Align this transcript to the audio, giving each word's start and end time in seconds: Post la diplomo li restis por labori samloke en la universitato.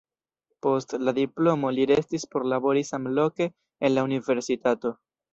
Post 0.65 0.93
la 1.09 1.11
diplomo 1.17 1.69
li 1.79 1.83
restis 1.91 2.25
por 2.31 2.45
labori 2.53 2.83
samloke 2.87 3.47
en 3.89 3.93
la 3.99 4.07
universitato. 4.09 4.93